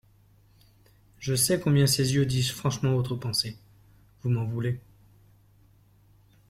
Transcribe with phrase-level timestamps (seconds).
[1.19, 3.59] Je sais combien ces yeux disent franchement votre pensée…
[4.23, 4.79] Vous m'en voulez.